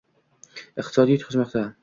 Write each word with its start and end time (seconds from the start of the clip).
Iqtisodiyot 0.83 1.21
yutqazmoqda. 1.21 1.65